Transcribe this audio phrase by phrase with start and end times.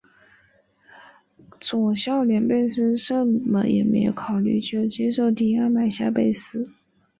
[1.59, 6.71] 佐孝连贝斯是甚么也没考虑就接受提案买下贝斯。